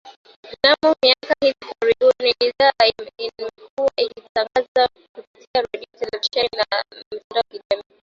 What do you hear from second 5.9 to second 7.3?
televisheni na mitandao